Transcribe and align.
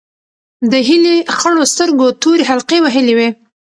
د 0.71 0.73
هیلې 0.87 1.15
خړو 1.37 1.63
سترګو 1.73 2.07
تورې 2.21 2.43
حلقې 2.49 2.77
وهلې 2.81 3.13
وې. 3.17 3.29